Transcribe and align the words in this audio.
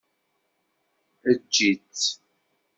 Eǧǧ-itt! 1.31 2.01